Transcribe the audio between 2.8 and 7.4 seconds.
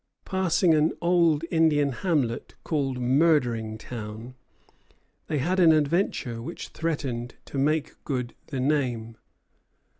Murdering Town, they had an adventure which threatened